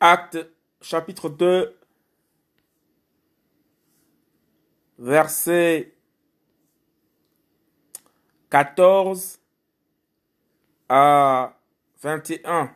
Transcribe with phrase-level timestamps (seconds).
[0.00, 0.38] Acte
[0.82, 1.78] chapitre 2,
[4.98, 5.94] verset
[8.50, 9.40] 14
[10.88, 11.58] à
[12.02, 12.74] 21.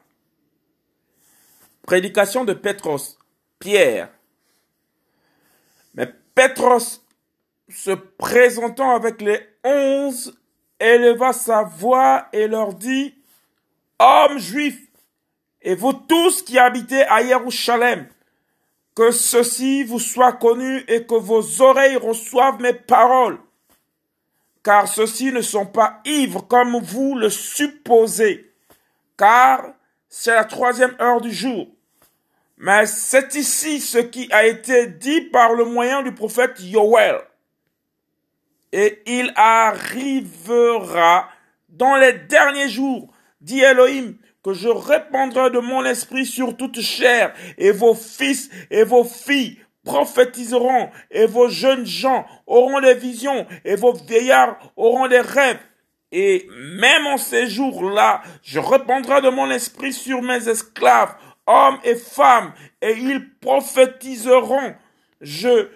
[1.82, 3.18] Prédication de Pétros,
[3.58, 4.10] Pierre.
[5.94, 7.02] Mais Pétros,
[7.68, 10.38] se présentant avec les onze,
[10.78, 13.14] éleva sa voix et leur dit,
[13.98, 14.89] Hommes juifs,
[15.62, 18.08] et vous tous qui habitez à Jérusalem,
[18.94, 23.38] que ceci vous soit connu et que vos oreilles reçoivent mes paroles,
[24.62, 28.52] car ceux-ci ne sont pas ivres comme vous le supposez,
[29.16, 29.74] car
[30.08, 31.68] c'est la troisième heure du jour.
[32.58, 37.18] Mais c'est ici ce qui a été dit par le moyen du prophète Yoel.
[38.72, 41.28] Et il arrivera
[41.70, 43.08] dans les derniers jours,
[43.40, 48.84] dit Elohim, que je répandrai de mon esprit sur toute chair, et vos fils et
[48.84, 55.20] vos filles prophétiseront, et vos jeunes gens auront des visions, et vos vieillards auront des
[55.20, 55.60] rêves.
[56.12, 61.14] Et même en ces jours-là, je répandrai de mon esprit sur mes esclaves,
[61.46, 64.74] hommes et femmes, et ils prophétiseront.
[65.20, 65.68] Je,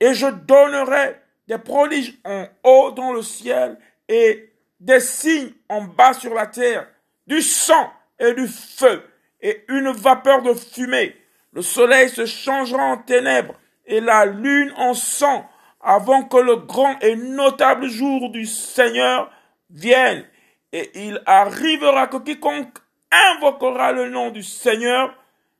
[0.00, 1.16] et je donnerai
[1.48, 3.78] des prodiges en haut dans le ciel
[4.08, 6.86] et des signes en bas sur la terre
[7.26, 9.02] du sang et du feu
[9.40, 11.16] et une vapeur de fumée.
[11.52, 13.54] Le soleil se changera en ténèbres
[13.86, 15.48] et la lune en sang
[15.80, 19.30] avant que le grand et notable jour du Seigneur
[19.70, 20.24] vienne.
[20.72, 22.78] Et il arrivera que quiconque
[23.10, 25.14] invoquera le nom du Seigneur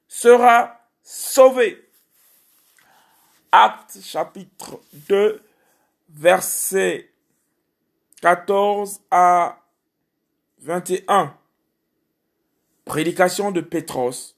[0.09, 1.89] sera sauvé.
[3.51, 5.43] Acte chapitre 2,
[6.09, 7.11] verset
[8.23, 9.59] 14 à
[10.61, 11.35] 21.
[12.93, 14.37] Prédication de Pétros,